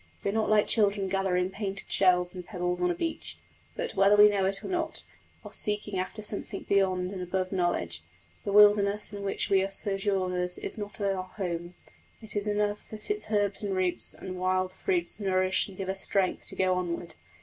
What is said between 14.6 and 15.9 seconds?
fruits nourish and give